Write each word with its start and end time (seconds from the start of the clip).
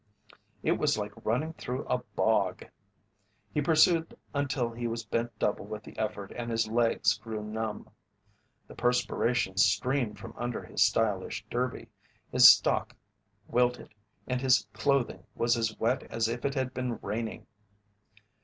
It 0.63 0.79
was 0.79 0.97
like 0.97 1.13
running 1.23 1.53
through 1.53 1.85
a 1.85 1.99
bog. 2.15 2.65
He 3.53 3.61
pursued 3.61 4.17
until 4.33 4.71
he 4.71 4.87
was 4.87 5.05
bent 5.05 5.37
double 5.37 5.65
with 5.67 5.83
the 5.83 5.95
effort 5.95 6.31
and 6.35 6.49
his 6.49 6.67
legs 6.67 7.19
grew 7.19 7.43
numb. 7.43 7.87
The 8.67 8.73
perspiration 8.73 9.57
streamed 9.57 10.17
from 10.17 10.33
under 10.37 10.63
his 10.63 10.83
stylish 10.83 11.45
derby, 11.51 11.87
his 12.31 12.49
stock 12.49 12.95
wilted, 13.47 13.93
and 14.25 14.41
his 14.41 14.67
clothing 14.73 15.23
was 15.35 15.55
as 15.55 15.77
wet 15.77 16.01
as 16.09 16.27
if 16.27 16.45
it 16.45 16.55
had 16.55 16.73
been 16.73 16.97
raining. 17.03 17.45